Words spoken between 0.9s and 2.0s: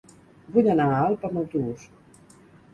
a Alp amb autobús.